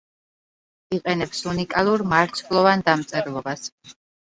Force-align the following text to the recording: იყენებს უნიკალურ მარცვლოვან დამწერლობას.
იყენებს 0.97 1.43
უნიკალურ 1.51 2.05
მარცვლოვან 2.15 2.85
დამწერლობას. 2.91 3.71